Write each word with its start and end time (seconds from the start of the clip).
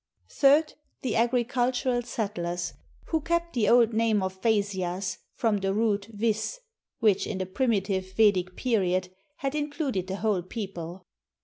Third, 0.31 0.73
the 1.03 1.15
agricultural 1.15 2.01
settlers, 2.01 2.73
who 3.09 3.21
kept 3.21 3.53
the 3.53 3.69
old 3.69 3.93
name 3.93 4.23
of 4.23 4.41
Vaisyas, 4.41 5.19
from 5.35 5.57
the 5.57 5.75
root 5.75 6.07
vis, 6.11 6.59
which 7.01 7.27
in 7.27 7.37
the 7.37 7.45
primitive 7.45 8.13
Vedic 8.13 8.55
period 8.55 9.09
had 9.35 9.53
included 9.53 10.07
the 10.07 10.15
whole 10.15 10.41
people. 10.41 11.05